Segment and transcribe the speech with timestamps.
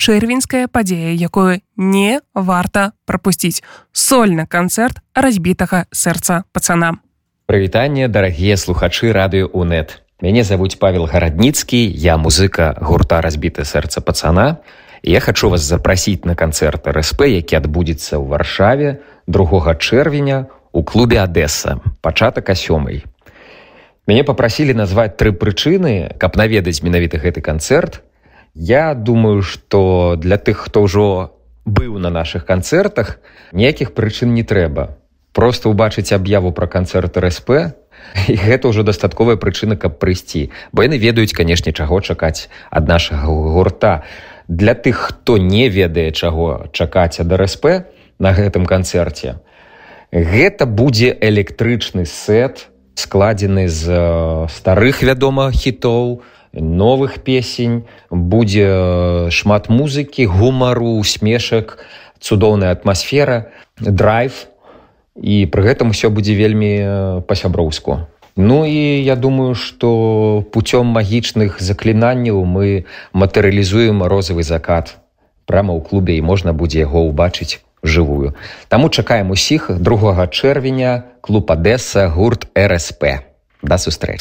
[0.00, 3.60] чэрвеньская падзея якую не варта прапусціць.
[3.92, 6.96] Сольны канцэрт разбітага сэрца пацана
[7.50, 14.62] прывітанне дарагія слухачы радыё унет мяне завуць павел гарадніцкі я музыка гурта разбіта сэрца пацана
[15.02, 21.18] я хочу вас запрасіць на канцэрт рсп які адбудзецца ў варшаве другога чэрвеня у клубе
[21.18, 23.02] адэса пачатак а сёмай.
[24.06, 27.98] Мяне попрасілі назваць тры прычыны каб наведаць менавіта гэты канцэрт
[28.54, 33.20] я думаю что для тых хто ўжо быў на наших канцэртах
[33.52, 34.96] ніякіх прычын не трэба.
[35.32, 37.76] Просто ўбачыць аб'яву пра канцэрт рсп
[38.28, 40.50] і гэта ўжо дастатковая прычына каб прыйсці.
[40.72, 44.02] Бо яны ведаюць канешне чаго чакаць ад нашага гурта.
[44.48, 47.86] Для тых хто не ведае чаго чакаць ад рсп
[48.18, 49.38] на гэтым канцэрце
[50.12, 56.22] гэта будзе электрычны сет складзены з э, старых вядома хітоў
[56.52, 61.78] новых песень будзе э, шмат музыкі гумару смешак
[62.20, 64.46] цудоўная атмасфера драйв
[65.16, 71.60] і пры гэтым усё будзе вельмі э, па-сяброўску Ну і я думаю, што путём магічных
[71.60, 74.96] заклінанняў мы матэрыялізуем розавы закат
[75.44, 78.32] прямо ў клубе і можна будзе яго ўбачыць жывую.
[78.72, 83.28] Таму чакаем усіх другога чэрвеня клуб Адэса гурт РСП.
[83.60, 84.08] Да сустрэч.